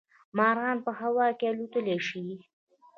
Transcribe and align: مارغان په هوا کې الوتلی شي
مارغان 0.37 0.77
په 0.85 0.91
هوا 0.99 1.27
کې 1.37 1.45
الوتلی 1.51 1.97
شي 2.07 2.21